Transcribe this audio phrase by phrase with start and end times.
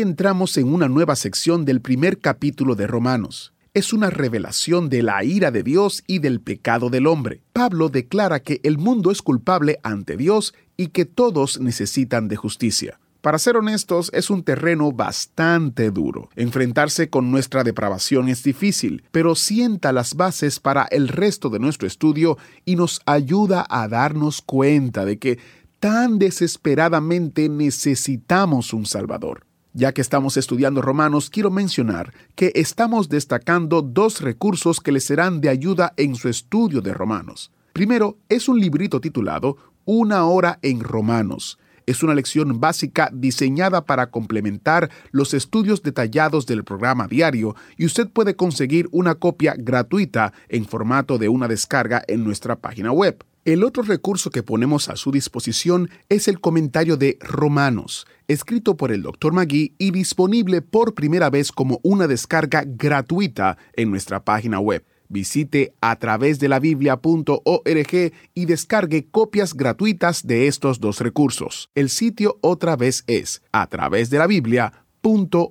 [0.00, 3.52] Entramos en una nueva sección del primer capítulo de Romanos.
[3.74, 7.42] Es una revelación de la ira de Dios y del pecado del hombre.
[7.52, 13.00] Pablo declara que el mundo es culpable ante Dios y que todos necesitan de justicia.
[13.20, 16.28] Para ser honestos, es un terreno bastante duro.
[16.36, 21.88] Enfrentarse con nuestra depravación es difícil, pero sienta las bases para el resto de nuestro
[21.88, 25.40] estudio y nos ayuda a darnos cuenta de que
[25.80, 29.47] tan desesperadamente necesitamos un Salvador.
[29.78, 35.40] Ya que estamos estudiando Romanos, quiero mencionar que estamos destacando dos recursos que les serán
[35.40, 37.52] de ayuda en su estudio de Romanos.
[37.74, 41.60] Primero, es un librito titulado Una hora en Romanos.
[41.86, 48.08] Es una lección básica diseñada para complementar los estudios detallados del programa diario y usted
[48.08, 53.24] puede conseguir una copia gratuita en formato de una descarga en nuestra página web.
[53.48, 58.92] El otro recurso que ponemos a su disposición es el comentario de Romanos, escrito por
[58.92, 59.32] el Dr.
[59.32, 64.84] Magui y disponible por primera vez como una descarga gratuita en nuestra página web.
[65.08, 71.70] Visite a través de la biblia.org y descargue copias gratuitas de estos dos recursos.
[71.74, 75.46] El sitio otra vez es a través de la biblia.org.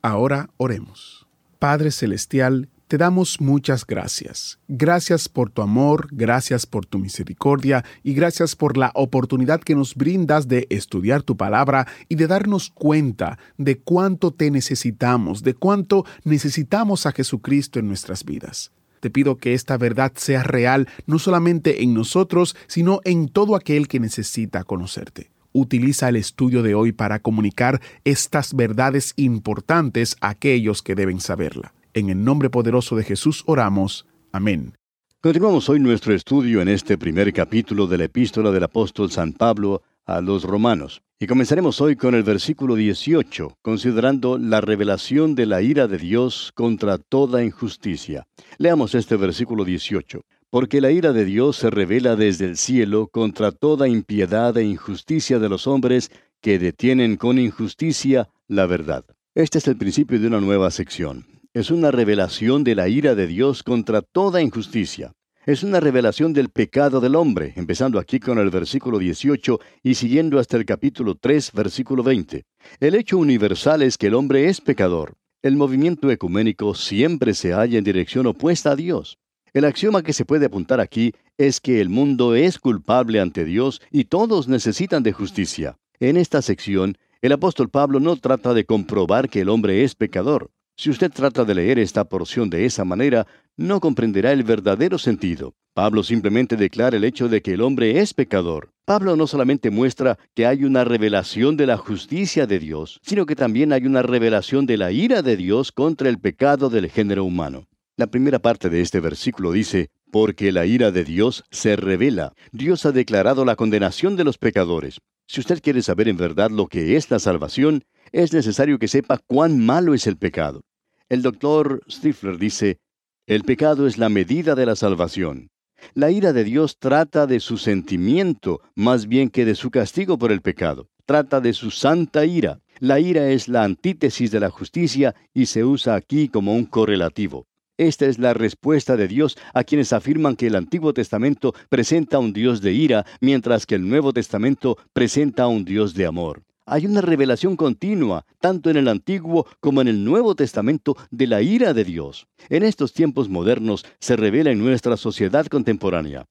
[0.00, 1.26] Ahora oremos.
[1.58, 4.58] Padre Celestial, te damos muchas gracias.
[4.66, 9.94] Gracias por tu amor, gracias por tu misericordia y gracias por la oportunidad que nos
[9.94, 16.06] brindas de estudiar tu palabra y de darnos cuenta de cuánto te necesitamos, de cuánto
[16.24, 18.72] necesitamos a Jesucristo en nuestras vidas.
[19.00, 23.86] Te pido que esta verdad sea real no solamente en nosotros, sino en todo aquel
[23.86, 25.30] que necesita conocerte.
[25.52, 31.74] Utiliza el estudio de hoy para comunicar estas verdades importantes a aquellos que deben saberla.
[31.98, 34.06] En el nombre poderoso de Jesús oramos.
[34.30, 34.74] Amén.
[35.20, 39.82] Continuamos hoy nuestro estudio en este primer capítulo de la epístola del apóstol San Pablo
[40.06, 41.02] a los romanos.
[41.18, 46.52] Y comenzaremos hoy con el versículo 18, considerando la revelación de la ira de Dios
[46.54, 48.28] contra toda injusticia.
[48.58, 50.20] Leamos este versículo 18.
[50.50, 55.40] Porque la ira de Dios se revela desde el cielo contra toda impiedad e injusticia
[55.40, 59.04] de los hombres que detienen con injusticia la verdad.
[59.34, 63.26] Este es el principio de una nueva sección es una revelación de la ira de
[63.26, 65.12] Dios contra toda injusticia.
[65.44, 70.38] Es una revelación del pecado del hombre, empezando aquí con el versículo 18 y siguiendo
[70.38, 72.44] hasta el capítulo 3, versículo 20.
[72.78, 75.14] El hecho universal es que el hombre es pecador.
[75.42, 79.18] El movimiento ecuménico siempre se halla en dirección opuesta a Dios.
[79.52, 83.82] El axioma que se puede apuntar aquí es que el mundo es culpable ante Dios
[83.90, 85.76] y todos necesitan de justicia.
[85.98, 90.52] En esta sección, el apóstol Pablo no trata de comprobar que el hombre es pecador.
[90.80, 95.56] Si usted trata de leer esta porción de esa manera, no comprenderá el verdadero sentido.
[95.74, 98.70] Pablo simplemente declara el hecho de que el hombre es pecador.
[98.84, 103.34] Pablo no solamente muestra que hay una revelación de la justicia de Dios, sino que
[103.34, 107.66] también hay una revelación de la ira de Dios contra el pecado del género humano.
[107.96, 112.34] La primera parte de este versículo dice, porque la ira de Dios se revela.
[112.52, 115.00] Dios ha declarado la condenación de los pecadores.
[115.26, 119.18] Si usted quiere saber en verdad lo que es la salvación, es necesario que sepa
[119.26, 120.62] cuán malo es el pecado.
[121.08, 122.80] El doctor Stifler dice,
[123.26, 125.48] el pecado es la medida de la salvación.
[125.94, 130.32] La ira de Dios trata de su sentimiento más bien que de su castigo por
[130.32, 130.90] el pecado.
[131.06, 132.60] Trata de su santa ira.
[132.78, 137.46] La ira es la antítesis de la justicia y se usa aquí como un correlativo.
[137.78, 142.34] Esta es la respuesta de Dios a quienes afirman que el Antiguo Testamento presenta un
[142.34, 146.42] Dios de ira, mientras que el Nuevo Testamento presenta un Dios de amor.
[146.70, 151.40] Hay una revelación continua, tanto en el Antiguo como en el Nuevo Testamento, de la
[151.40, 152.26] ira de Dios.
[152.50, 156.26] En estos tiempos modernos se revela en nuestra sociedad contemporánea.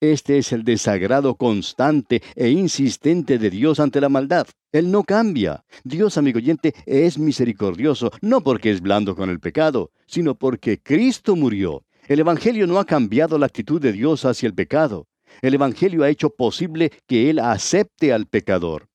[0.00, 4.46] Este es el desagrado constante e insistente de Dios ante la maldad.
[4.72, 5.64] Él no cambia.
[5.84, 11.36] Dios, amigo oyente, es misericordioso, no porque es blando con el pecado, sino porque Cristo
[11.36, 11.84] murió.
[12.08, 15.08] El Evangelio no ha cambiado la actitud de Dios hacia el pecado.
[15.42, 18.88] El Evangelio ha hecho posible que Él acepte al pecador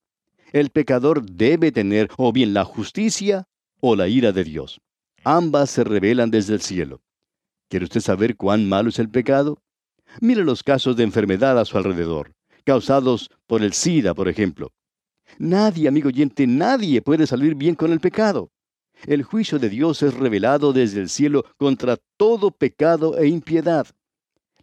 [0.51, 3.47] el pecador debe tener o bien la justicia
[3.79, 4.81] o la ira de Dios.
[5.23, 7.01] Ambas se revelan desde el cielo.
[7.69, 9.61] ¿Quiere usted saber cuán malo es el pecado?
[10.21, 14.71] Mire los casos de enfermedad a su alrededor, causados por el SIDA, por ejemplo.
[15.37, 18.51] Nadie, amigo oyente, nadie puede salir bien con el pecado.
[19.05, 23.87] El juicio de Dios es revelado desde el cielo contra todo pecado e impiedad.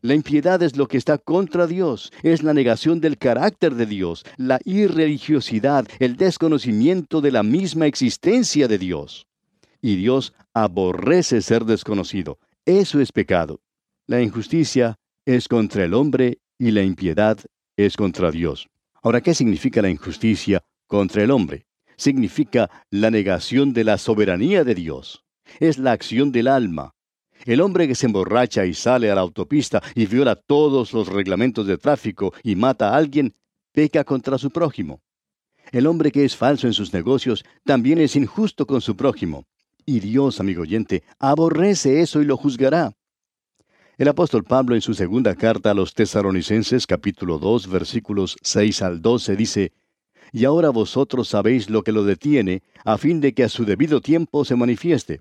[0.03, 4.25] La impiedad es lo que está contra Dios, es la negación del carácter de Dios,
[4.37, 9.27] la irreligiosidad, el desconocimiento de la misma existencia de Dios.
[9.81, 12.39] Y Dios aborrece ser desconocido.
[12.65, 13.61] Eso es pecado.
[14.07, 17.39] La injusticia es contra el hombre y la impiedad
[17.77, 18.69] es contra Dios.
[19.03, 21.67] Ahora, ¿qué significa la injusticia contra el hombre?
[21.97, 25.25] Significa la negación de la soberanía de Dios.
[25.61, 26.96] Es la acción del alma.
[27.45, 31.67] El hombre que se emborracha y sale a la autopista y viola todos los reglamentos
[31.67, 33.35] de tráfico y mata a alguien,
[33.73, 35.01] peca contra su prójimo.
[35.73, 39.47] El hombre que es falso en sus negocios también es injusto con su prójimo.
[39.85, 42.93] Y Dios, amigo oyente, aborrece eso y lo juzgará.
[43.99, 49.01] El apóstol Pablo en su segunda carta a los tesaronicenses capítulo 2 versículos 6 al
[49.01, 49.73] 12 dice,
[50.33, 54.01] Y ahora vosotros sabéis lo que lo detiene, a fin de que a su debido
[54.01, 55.21] tiempo se manifieste,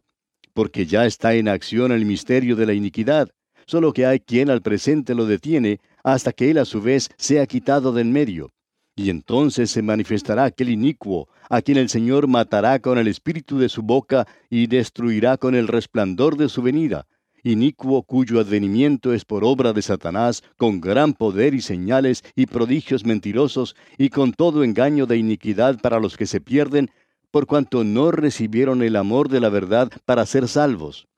[0.56, 3.30] porque ya está en acción el misterio de la iniquidad,
[3.68, 7.46] solo que hay quien al presente lo detiene, hasta que él a su vez sea
[7.46, 8.52] quitado de en medio.
[8.96, 13.68] Y entonces se manifestará aquel inicuo, a quien el Señor matará con el espíritu de
[13.68, 17.06] su boca y destruirá con el resplandor de su venida
[17.46, 23.06] inicuo cuyo advenimiento es por obra de Satanás, con gran poder y señales y prodigios
[23.06, 26.90] mentirosos, y con todo engaño de iniquidad para los que se pierden,
[27.36, 31.10] por cuanto no recibieron el amor de la verdad para ser salvos.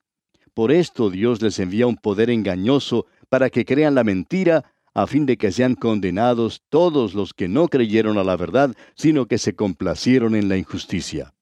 [0.52, 5.26] Por esto Dios les envía un poder engañoso para que crean la mentira, a fin
[5.26, 9.54] de que sean condenados todos los que no creyeron a la verdad, sino que se
[9.54, 11.34] complacieron en la injusticia.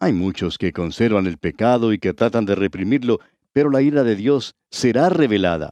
[0.00, 3.20] Hay muchos que conservan el pecado y que tratan de reprimirlo
[3.54, 5.70] pero la ira de Dios será revelada.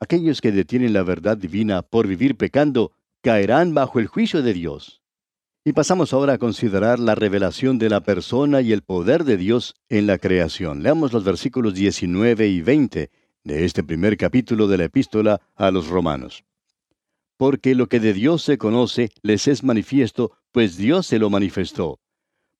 [0.00, 5.02] Aquellos que detienen la verdad divina por vivir pecando caerán bajo el juicio de Dios.
[5.68, 9.74] Y pasamos ahora a considerar la revelación de la persona y el poder de Dios
[9.88, 10.84] en la creación.
[10.84, 13.10] Leamos los versículos 19 y 20
[13.42, 16.44] de este primer capítulo de la epístola a los romanos.
[17.36, 21.98] Porque lo que de Dios se conoce les es manifiesto, pues Dios se lo manifestó.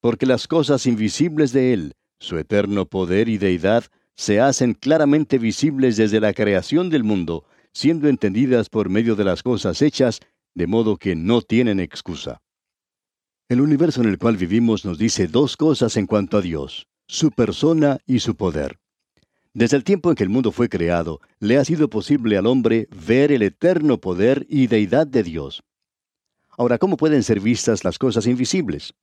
[0.01, 3.85] Porque las cosas invisibles de Él, su eterno poder y deidad
[4.17, 9.45] se hacen claramente visibles desde la creación del mundo, siendo entendidas por medio de las
[9.45, 10.19] cosas hechas,
[10.57, 12.43] de modo que no tienen excusa.
[13.49, 17.31] El universo en el cual vivimos nos dice dos cosas en cuanto a Dios, su
[17.31, 18.81] persona y su poder.
[19.55, 22.89] Desde el tiempo en que el mundo fue creado, le ha sido posible al hombre
[23.07, 25.63] ver el eterno poder y deidad de Dios.
[26.59, 28.95] Ahora, ¿cómo pueden ser vistas las cosas invisibles?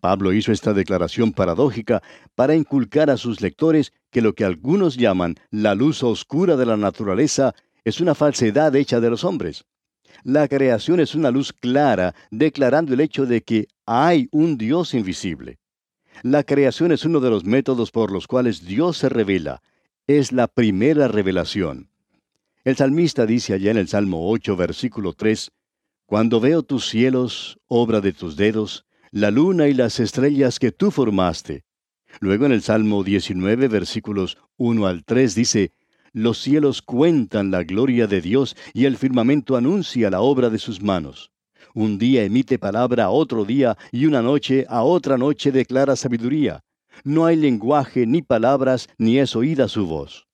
[0.00, 2.02] Pablo hizo esta declaración paradójica
[2.34, 6.76] para inculcar a sus lectores que lo que algunos llaman la luz oscura de la
[6.76, 9.64] naturaleza es una falsedad hecha de los hombres.
[10.22, 15.58] La creación es una luz clara, declarando el hecho de que hay un Dios invisible.
[16.22, 19.62] La creación es uno de los métodos por los cuales Dios se revela.
[20.06, 21.88] Es la primera revelación.
[22.62, 25.50] El salmista dice allá en el Salmo 8, versículo 3,
[26.04, 30.90] Cuando veo tus cielos, obra de tus dedos, la luna y las estrellas que tú
[30.90, 31.64] formaste.
[32.20, 35.72] Luego en el Salmo 19, versículos 1 al 3 dice,
[36.12, 40.82] Los cielos cuentan la gloria de Dios y el firmamento anuncia la obra de sus
[40.82, 41.30] manos.
[41.72, 46.64] Un día emite palabra a otro día y una noche a otra noche declara sabiduría.
[47.04, 50.26] No hay lenguaje ni palabras ni es oída su voz.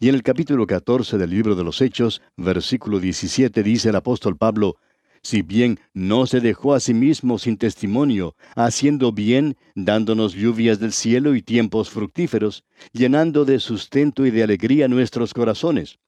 [0.00, 4.38] Y en el capítulo 14 del libro de los Hechos, versículo 17 dice el apóstol
[4.38, 4.76] Pablo,
[5.22, 10.92] si bien no se dejó a sí mismo sin testimonio, haciendo bien, dándonos lluvias del
[10.92, 15.98] cielo y tiempos fructíferos, llenando de sustento y de alegría nuestros corazones.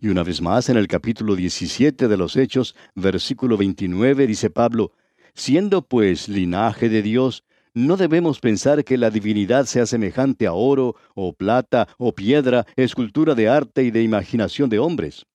[0.00, 4.92] Y una vez más en el capítulo 17 de los Hechos, versículo 29, dice Pablo,
[5.34, 10.96] Siendo pues linaje de Dios, no debemos pensar que la divinidad sea semejante a oro,
[11.14, 15.26] o plata, o piedra, escultura de arte y de imaginación de hombres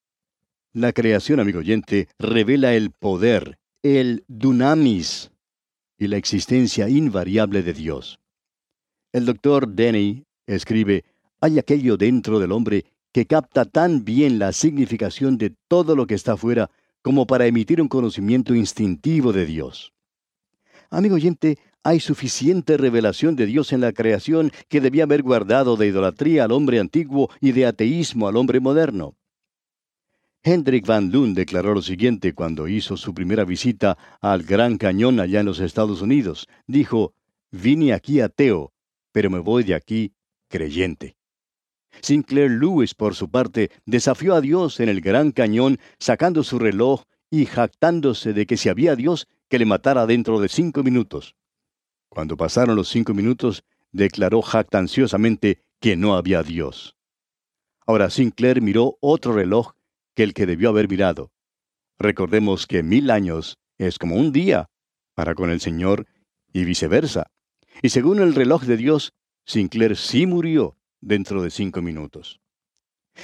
[0.74, 5.32] la creación, amigo oyente, revela el poder, el dunamis
[5.98, 8.20] y la existencia invariable de Dios.
[9.12, 11.04] El doctor Denny escribe,
[11.42, 16.16] hay aquello dentro del hombre que capta tan bien la significación de todo lo que
[16.16, 16.70] está fuera
[17.01, 19.92] como para emitir un conocimiento instintivo de Dios.
[20.90, 25.88] Amigo oyente, hay suficiente revelación de Dios en la creación que debía haber guardado de
[25.88, 29.16] idolatría al hombre antiguo y de ateísmo al hombre moderno.
[30.43, 35.41] Hendrik Van Loon declaró lo siguiente cuando hizo su primera visita al Gran Cañón allá
[35.41, 36.48] en los Estados Unidos.
[36.65, 37.13] Dijo,
[37.51, 38.74] vine aquí ateo,
[39.12, 40.13] pero me voy de aquí
[40.50, 41.15] creyente.
[42.01, 47.03] Sinclair Lewis, por su parte, desafió a Dios en el Gran Cañón sacando su reloj
[47.29, 51.36] y jactándose de que si había Dios, que le matara dentro de cinco minutos.
[52.10, 56.95] Cuando pasaron los cinco minutos, declaró jactanciosamente que no había Dios.
[57.86, 59.74] Ahora Sinclair miró otro reloj
[60.15, 61.32] que el que debió haber mirado.
[61.98, 64.70] Recordemos que mil años es como un día
[65.13, 66.08] para con el Señor
[66.53, 67.27] y viceversa.
[67.82, 69.13] Y según el reloj de Dios,
[69.46, 72.39] Sinclair sí murió dentro de cinco minutos.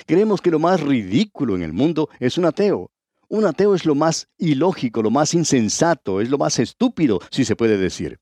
[0.05, 2.91] Creemos que lo más ridículo en el mundo es un ateo.
[3.29, 7.55] Un ateo es lo más ilógico, lo más insensato, es lo más estúpido, si se
[7.55, 8.19] puede decir.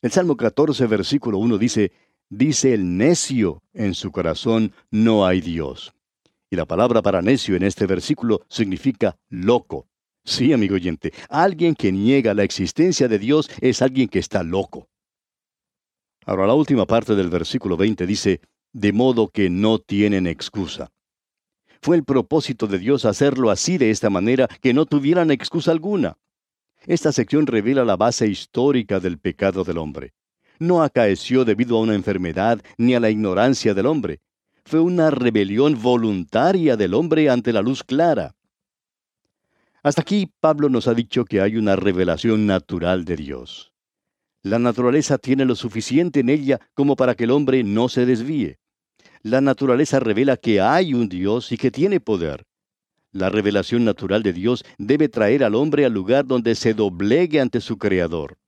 [0.00, 1.92] El Salmo 14, versículo 1 dice,
[2.28, 5.92] dice el necio en su corazón, no hay Dios.
[6.52, 9.88] Y la palabra para necio en este versículo significa loco.
[10.22, 14.86] Sí, amigo oyente, alguien que niega la existencia de Dios es alguien que está loco.
[16.26, 20.92] Ahora la última parte del versículo 20 dice, de modo que no tienen excusa.
[21.80, 26.18] Fue el propósito de Dios hacerlo así de esta manera que no tuvieran excusa alguna.
[26.84, 30.12] Esta sección revela la base histórica del pecado del hombre.
[30.58, 34.20] No acaeció debido a una enfermedad ni a la ignorancia del hombre.
[34.64, 38.34] Fue una rebelión voluntaria del hombre ante la luz clara.
[39.82, 43.72] Hasta aquí Pablo nos ha dicho que hay una revelación natural de Dios.
[44.42, 48.58] La naturaleza tiene lo suficiente en ella como para que el hombre no se desvíe.
[49.22, 52.44] La naturaleza revela que hay un Dios y que tiene poder.
[53.12, 57.60] La revelación natural de Dios debe traer al hombre al lugar donde se doblegue ante
[57.60, 58.38] su Creador.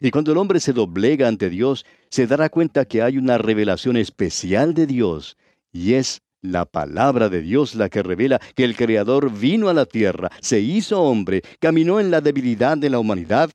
[0.00, 3.96] Y cuando el hombre se doblega ante Dios, se dará cuenta que hay una revelación
[3.96, 5.36] especial de Dios,
[5.72, 9.86] y es la palabra de Dios la que revela que el Creador vino a la
[9.86, 13.50] tierra, se hizo hombre, caminó en la debilidad de la humanidad,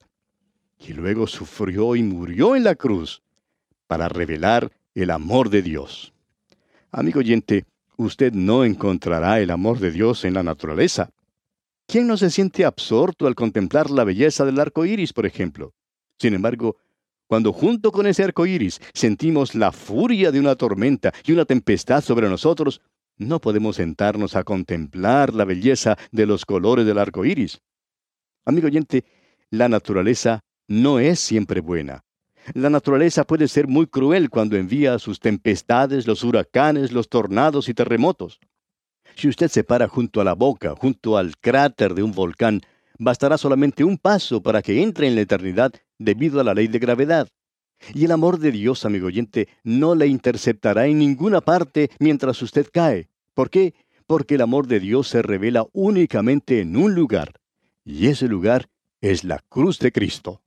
[0.80, 3.22] y luego sufrió y murió en la cruz
[3.88, 6.14] para revelar el amor de Dios.
[6.92, 7.66] Amigo oyente,
[7.98, 11.10] usted no encontrará el amor de Dios en la naturaleza.
[11.88, 15.74] ¿Quién no se siente absorto al contemplar la belleza del arco iris, por ejemplo?
[16.20, 16.78] Sin embargo,
[17.27, 22.01] cuando junto con ese arco iris sentimos la furia de una tormenta y una tempestad
[22.01, 22.81] sobre nosotros,
[23.17, 27.62] no podemos sentarnos a contemplar la belleza de los colores del arco iris.
[28.46, 29.03] Amigo oyente,
[29.50, 32.03] la naturaleza no es siempre buena.
[32.53, 37.74] La naturaleza puede ser muy cruel cuando envía sus tempestades, los huracanes, los tornados y
[37.74, 38.39] terremotos.
[39.15, 42.62] Si usted se para junto a la boca, junto al cráter de un volcán,
[43.00, 46.80] bastará solamente un paso para que entre en la eternidad debido a la ley de
[46.80, 47.27] gravedad.
[47.94, 52.68] Y el amor de Dios, amigo oyente, no le interceptará en ninguna parte mientras usted
[52.72, 53.10] cae.
[53.34, 53.75] ¿Por qué?
[54.08, 57.34] Porque el amor de Dios se revela únicamente en un lugar,
[57.86, 58.70] y ese lugar
[59.01, 60.42] es la cruz de Cristo.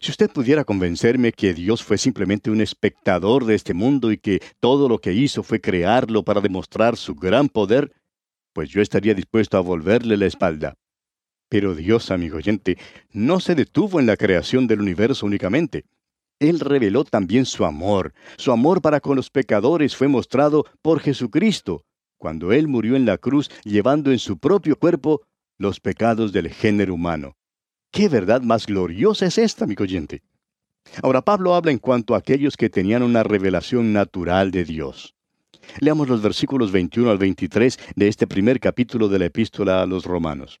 [0.00, 4.40] Si usted pudiera convencerme que Dios fue simplemente un espectador de este mundo y que
[4.60, 7.92] todo lo que hizo fue crearlo para demostrar su gran poder,
[8.52, 10.74] pues yo estaría dispuesto a volverle la espalda.
[11.48, 12.76] Pero Dios, amigo oyente,
[13.12, 15.84] no se detuvo en la creación del universo únicamente.
[16.40, 18.12] Él reveló también su amor.
[18.36, 21.84] Su amor para con los pecadores fue mostrado por Jesucristo,
[22.16, 25.22] cuando Él murió en la cruz llevando en su propio cuerpo
[25.56, 27.36] los pecados del género humano.
[27.90, 30.22] ¿Qué verdad más gloriosa es esta, amigo oyente?
[31.02, 35.14] Ahora Pablo habla en cuanto a aquellos que tenían una revelación natural de Dios.
[35.80, 40.04] Leamos los versículos 21 al 23 de este primer capítulo de la epístola a los
[40.04, 40.60] romanos.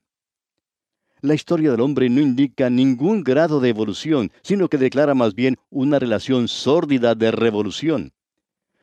[1.21, 5.57] La historia del hombre no indica ningún grado de evolución, sino que declara más bien
[5.69, 8.11] una relación sórdida de revolución.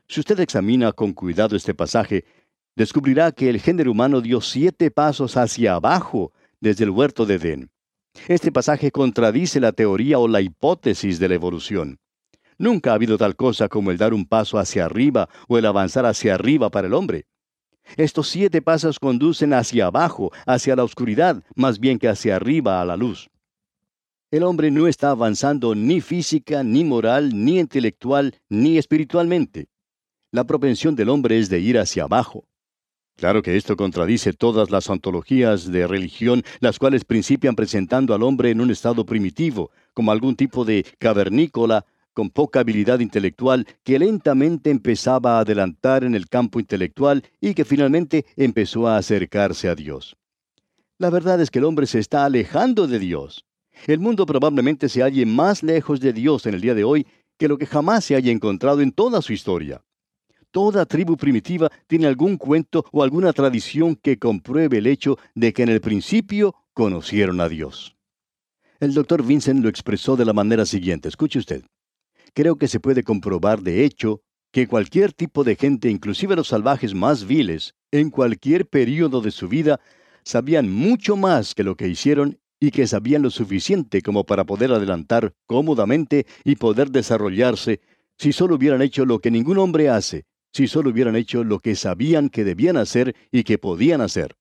[0.06, 2.24] Si usted examina con cuidado este pasaje,
[2.76, 7.70] descubrirá que el género humano dio siete pasos hacia abajo desde el huerto de Edén.
[8.28, 11.98] Este pasaje contradice la teoría o la hipótesis de la evolución.
[12.56, 16.06] Nunca ha habido tal cosa como el dar un paso hacia arriba o el avanzar
[16.06, 17.26] hacia arriba para el hombre.
[17.96, 22.84] Estos siete pasos conducen hacia abajo, hacia la oscuridad, más bien que hacia arriba a
[22.84, 23.30] la luz.
[24.30, 29.68] El hombre no está avanzando ni física, ni moral, ni intelectual, ni espiritualmente.
[30.30, 32.44] La propensión del hombre es de ir hacia abajo.
[33.16, 38.50] Claro que esto contradice todas las ontologías de religión, las cuales principian presentando al hombre
[38.50, 41.84] en un estado primitivo, como algún tipo de cavernícola
[42.18, 47.64] con poca habilidad intelectual que lentamente empezaba a adelantar en el campo intelectual y que
[47.64, 50.16] finalmente empezó a acercarse a Dios.
[50.98, 53.44] La verdad es que el hombre se está alejando de Dios.
[53.86, 57.06] El mundo probablemente se halle más lejos de Dios en el día de hoy
[57.36, 59.84] que lo que jamás se haya encontrado en toda su historia.
[60.50, 65.62] Toda tribu primitiva tiene algún cuento o alguna tradición que compruebe el hecho de que
[65.62, 67.94] en el principio conocieron a Dios.
[68.80, 71.08] El doctor Vincent lo expresó de la manera siguiente.
[71.08, 71.62] Escuche usted.
[72.38, 76.94] Creo que se puede comprobar de hecho que cualquier tipo de gente, inclusive los salvajes
[76.94, 79.80] más viles, en cualquier período de su vida,
[80.22, 84.70] sabían mucho más que lo que hicieron y que sabían lo suficiente como para poder
[84.70, 87.80] adelantar cómodamente y poder desarrollarse
[88.16, 91.74] si solo hubieran hecho lo que ningún hombre hace, si solo hubieran hecho lo que
[91.74, 94.36] sabían que debían hacer y que podían hacer.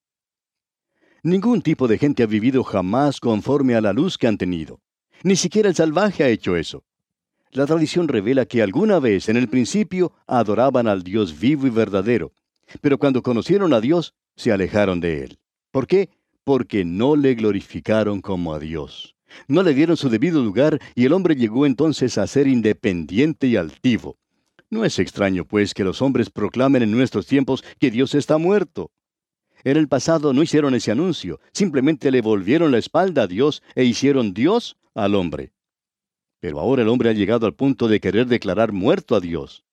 [1.24, 4.82] Ningún tipo de gente ha vivido jamás conforme a la luz que han tenido.
[5.24, 6.84] Ni siquiera el salvaje ha hecho eso.
[7.52, 12.34] La tradición revela que alguna vez en el principio adoraban al Dios vivo y verdadero,
[12.82, 15.40] pero cuando conocieron a Dios se alejaron de Él.
[15.72, 16.10] ¿Por qué?
[16.44, 19.16] Porque no le glorificaron como a Dios.
[19.48, 23.56] No le dieron su debido lugar y el hombre llegó entonces a ser independiente y
[23.56, 24.18] altivo.
[24.70, 28.92] No es extraño, pues, que los hombres proclamen en nuestros tiempos que Dios está muerto.
[29.64, 33.86] En el pasado no hicieron ese anuncio, simplemente le volvieron la espalda a Dios e
[33.86, 35.52] hicieron Dios al hombre.
[36.40, 39.64] Pero ahora el hombre ha llegado al punto de querer declarar muerto a Dios.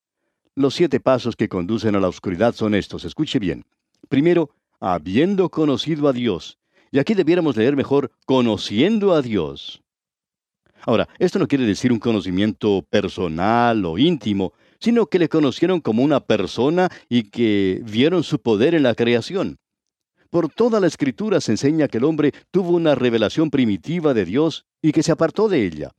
[0.55, 3.05] Los siete pasos que conducen a la oscuridad son estos.
[3.05, 3.65] Escuche bien.
[4.09, 6.57] Primero, habiendo conocido a Dios.
[6.91, 9.81] Y aquí debiéramos leer mejor, conociendo a Dios.
[10.85, 16.03] Ahora, esto no quiere decir un conocimiento personal o íntimo, sino que le conocieron como
[16.03, 19.57] una persona y que vieron su poder en la creación.
[20.29, 24.65] Por toda la escritura se enseña que el hombre tuvo una revelación primitiva de Dios
[24.81, 25.91] y que se apartó de ella.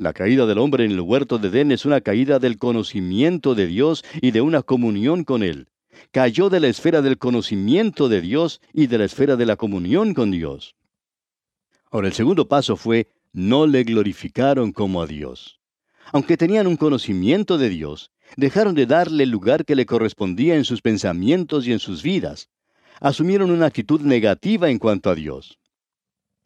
[0.00, 3.66] La caída del hombre en el huerto de Edén es una caída del conocimiento de
[3.66, 5.68] Dios y de una comunión con Él.
[6.10, 10.14] Cayó de la esfera del conocimiento de Dios y de la esfera de la comunión
[10.14, 10.74] con Dios.
[11.90, 15.60] Ahora, el segundo paso fue, no le glorificaron como a Dios.
[16.12, 20.64] Aunque tenían un conocimiento de Dios, dejaron de darle el lugar que le correspondía en
[20.64, 22.48] sus pensamientos y en sus vidas.
[23.00, 25.58] Asumieron una actitud negativa en cuanto a Dios.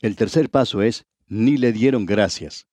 [0.01, 2.67] El tercer paso es, ni le dieron gracias.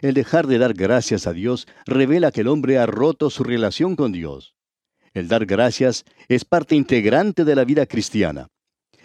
[0.00, 3.96] El dejar de dar gracias a Dios revela que el hombre ha roto su relación
[3.96, 4.54] con Dios.
[5.12, 8.48] El dar gracias es parte integrante de la vida cristiana.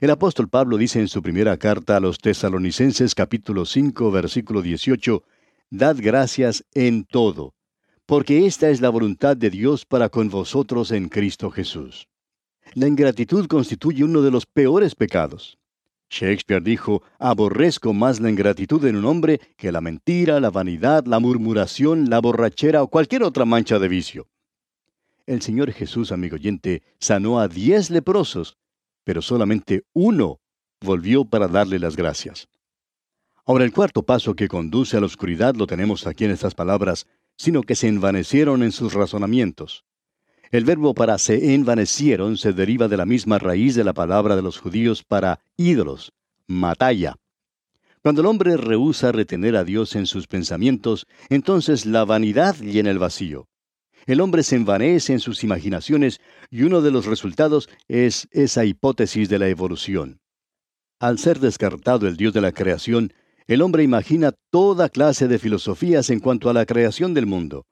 [0.01, 5.23] El apóstol Pablo dice en su primera carta a los tesalonicenses capítulo 5 versículo 18,
[5.69, 7.53] Dad gracias en todo,
[8.07, 12.07] porque esta es la voluntad de Dios para con vosotros en Cristo Jesús.
[12.73, 15.58] La ingratitud constituye uno de los peores pecados.
[16.09, 21.19] Shakespeare dijo, aborrezco más la ingratitud en un hombre que la mentira, la vanidad, la
[21.19, 24.27] murmuración, la borrachera o cualquier otra mancha de vicio.
[25.27, 28.57] El Señor Jesús, amigo oyente, sanó a diez leprosos,
[29.03, 30.39] pero solamente uno
[30.81, 32.47] volvió para darle las gracias.
[33.45, 37.07] Ahora el cuarto paso que conduce a la oscuridad lo tenemos aquí en estas palabras,
[37.37, 39.85] sino que se envanecieron en sus razonamientos.
[40.51, 44.41] El verbo para se envanecieron se deriva de la misma raíz de la palabra de
[44.41, 46.11] los judíos para ídolos,
[46.47, 47.17] matalla.
[48.01, 52.97] Cuando el hombre rehúsa retener a Dios en sus pensamientos, entonces la vanidad llena el
[52.97, 53.47] vacío.
[54.07, 59.29] El hombre se envanece en sus imaginaciones y uno de los resultados es esa hipótesis
[59.29, 60.19] de la evolución.
[60.99, 63.13] Al ser descartado el Dios de la creación,
[63.45, 67.67] el hombre imagina toda clase de filosofías en cuanto a la creación del mundo.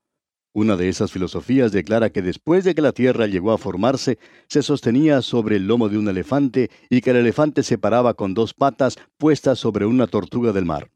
[0.53, 4.63] Una de esas filosofías declara que después de que la Tierra llegó a formarse, se
[4.63, 8.53] sostenía sobre el lomo de un elefante y que el elefante se paraba con dos
[8.53, 10.89] patas puestas sobre una tortuga del mar.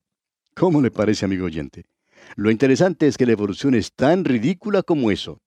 [0.55, 1.85] ¿Cómo le parece, amigo oyente?
[2.35, 5.41] Lo interesante es que la evolución es tan ridícula como eso.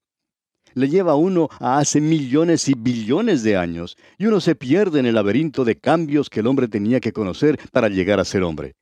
[0.74, 5.00] Le lleva a uno a hace millones y billones de años, y uno se pierde
[5.00, 8.42] en el laberinto de cambios que el hombre tenía que conocer para llegar a ser
[8.42, 8.74] hombre.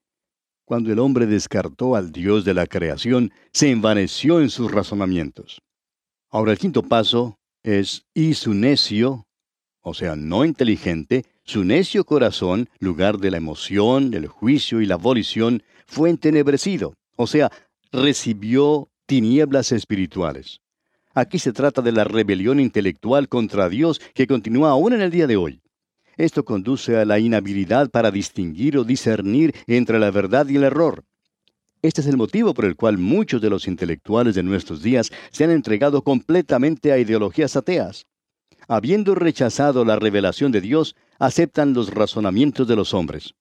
[0.73, 5.61] Cuando el hombre descartó al Dios de la creación, se envaneció en sus razonamientos.
[6.31, 9.27] Ahora el quinto paso es, y su necio,
[9.83, 14.97] o sea, no inteligente, su necio corazón, lugar de la emoción, el juicio y la
[14.97, 17.53] volición, fue entenebrecido, o sea,
[17.93, 20.63] recibió tinieblas espirituales.
[21.13, 25.27] Aquí se trata de la rebelión intelectual contra Dios que continúa aún en el día
[25.27, 25.62] de hoy.
[26.17, 31.05] Esto conduce a la inhabilidad para distinguir o discernir entre la verdad y el error.
[31.83, 35.45] Este es el motivo por el cual muchos de los intelectuales de nuestros días se
[35.45, 38.07] han entregado completamente a ideologías ateas.
[38.69, 43.35] Habiendo rechazado la revelación de Dios, aceptan los razonamientos de los hombres.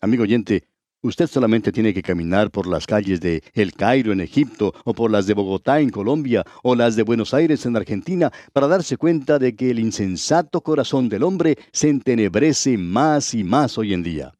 [0.00, 0.64] Amigo oyente,
[1.02, 5.10] Usted solamente tiene que caminar por las calles de El Cairo en Egipto, o por
[5.10, 9.38] las de Bogotá en Colombia, o las de Buenos Aires en Argentina, para darse cuenta
[9.38, 14.32] de que el insensato corazón del hombre se entenebrece más y más hoy en día.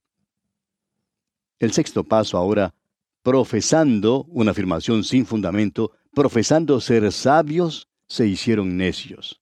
[1.58, 2.74] El sexto paso ahora,
[3.22, 9.40] profesando una afirmación sin fundamento, profesando ser sabios, se hicieron necios.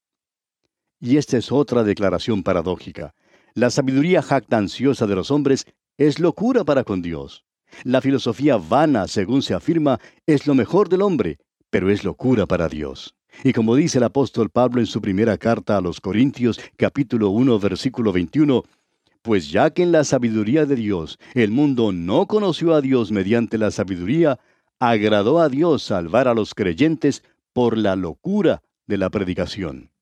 [1.00, 3.14] Y esta es otra declaración paradójica.
[3.54, 5.66] La sabiduría jactanciosa de los hombres
[5.98, 7.44] es locura para con Dios.
[7.82, 11.38] La filosofía vana, según se afirma, es lo mejor del hombre,
[11.70, 13.14] pero es locura para Dios.
[13.42, 17.58] Y como dice el apóstol Pablo en su primera carta a los Corintios, capítulo 1,
[17.58, 18.62] versículo 21,
[19.22, 23.58] pues ya que en la sabiduría de Dios el mundo no conoció a Dios mediante
[23.58, 24.38] la sabiduría,
[24.78, 29.93] agradó a Dios salvar a los creyentes por la locura de la predicación.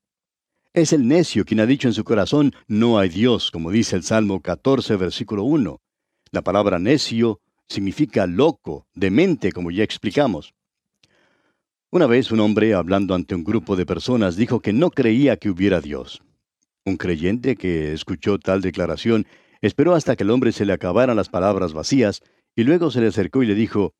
[0.74, 4.04] Es el necio quien ha dicho en su corazón, no hay Dios, como dice el
[4.04, 5.82] Salmo 14, versículo 1.
[6.30, 10.54] La palabra necio significa loco, demente, como ya explicamos.
[11.90, 15.50] Una vez un hombre, hablando ante un grupo de personas, dijo que no creía que
[15.50, 16.22] hubiera Dios.
[16.86, 19.26] Un creyente que escuchó tal declaración
[19.60, 22.22] esperó hasta que el hombre se le acabaran las palabras vacías
[22.56, 23.92] y luego se le acercó y le dijo,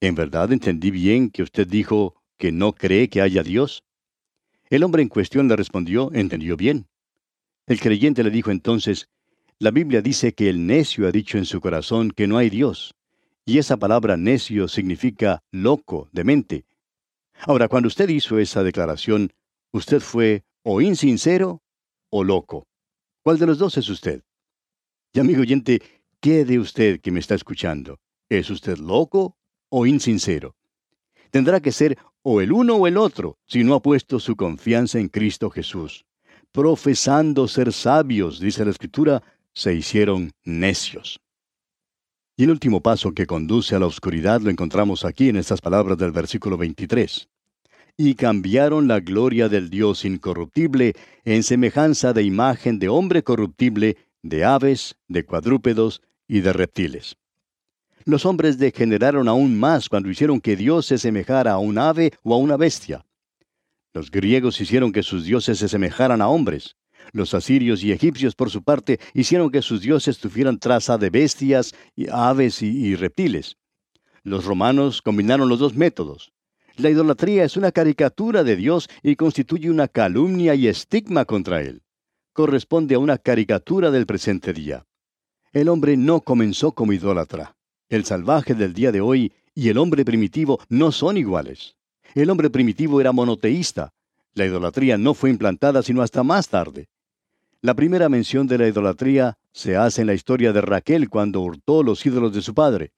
[0.00, 3.82] ¿En verdad entendí bien que usted dijo que no cree que haya Dios?
[4.72, 6.86] El hombre en cuestión le respondió, entendió bien.
[7.66, 9.10] El creyente le dijo entonces,
[9.58, 12.94] la Biblia dice que el necio ha dicho en su corazón que no hay Dios,
[13.44, 16.64] y esa palabra necio significa loco, demente,
[17.44, 19.34] Ahora, cuando usted hizo esa declaración,
[19.72, 21.60] usted fue o insincero
[22.08, 22.66] o loco.
[23.22, 24.22] ¿Cuál de los dos es usted?
[25.12, 25.82] Y amigo oyente,
[26.18, 28.00] ¿qué de usted que me está escuchando?
[28.30, 29.36] ¿Es usted loco
[29.68, 30.56] o insincero?
[31.30, 34.98] Tendrá que ser o el uno o el otro si no ha puesto su confianza
[34.98, 36.04] en Cristo Jesús.
[36.52, 39.22] Profesando ser sabios, dice la Escritura,
[39.54, 41.20] se hicieron necios.
[42.36, 45.98] Y el último paso que conduce a la oscuridad lo encontramos aquí en estas palabras
[45.98, 47.28] del versículo 23
[47.96, 54.44] y cambiaron la gloria del Dios incorruptible en semejanza de imagen de hombre corruptible, de
[54.44, 57.16] aves, de cuadrúpedos y de reptiles.
[58.04, 62.34] Los hombres degeneraron aún más cuando hicieron que Dios se semejara a un ave o
[62.34, 63.04] a una bestia.
[63.94, 66.76] Los griegos hicieron que sus dioses se semejaran a hombres.
[67.12, 71.74] Los asirios y egipcios, por su parte, hicieron que sus dioses tuvieran traza de bestias,
[71.94, 73.56] y aves y reptiles.
[74.22, 76.32] Los romanos combinaron los dos métodos.
[76.76, 81.82] La idolatría es una caricatura de Dios y constituye una calumnia y estigma contra Él.
[82.32, 84.86] Corresponde a una caricatura del presente día.
[85.52, 87.56] El hombre no comenzó como idólatra.
[87.92, 91.76] El salvaje del día de hoy y el hombre primitivo no son iguales.
[92.14, 93.92] El hombre primitivo era monoteísta.
[94.32, 96.88] La idolatría no fue implantada sino hasta más tarde.
[97.60, 101.82] La primera mención de la idolatría se hace en la historia de Raquel cuando hurtó
[101.82, 102.92] los ídolos de su padre.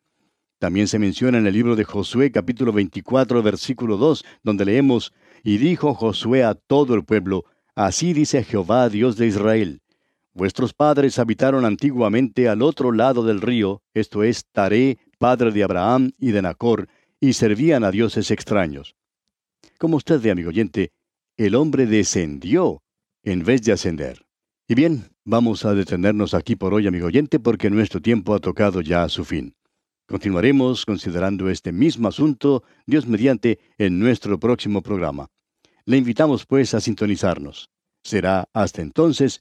[0.61, 5.59] También se menciona en el libro de Josué capítulo 24 versículo 2, donde leemos, Y
[5.59, 9.81] dijo Josué a todo el pueblo, Así dice Jehová Dios de Israel,
[10.35, 16.11] Vuestros padres habitaron antiguamente al otro lado del río, esto es Taré, padre de Abraham
[16.19, 16.89] y de Nacor,
[17.21, 18.97] y servían a dioses extraños.
[19.79, 20.93] Como usted amigo oyente,
[21.37, 22.83] el hombre descendió
[23.23, 24.27] en vez de ascender.
[24.67, 28.81] Y bien, vamos a detenernos aquí por hoy, amigo oyente, porque nuestro tiempo ha tocado
[28.81, 29.55] ya su fin.
[30.07, 35.29] Continuaremos considerando este mismo asunto, Dios mediante, en nuestro próximo programa.
[35.87, 37.71] Le invitamos pues a sintonizarnos.
[38.03, 39.41] Será hasta entonces